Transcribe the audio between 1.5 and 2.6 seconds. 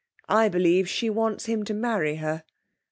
to marry her.'